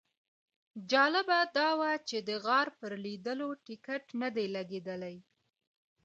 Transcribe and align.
جالبه 0.91 1.39
دا 1.57 1.69
وه 1.79 1.91
چې 2.07 2.17
د 2.27 2.29
غار 2.45 2.67
پر 2.79 2.91
لیدلو 3.05 3.49
ټیکټ 3.65 4.03
نه 4.21 4.29
دی 4.35 4.45
لګېدلی. 4.55 5.15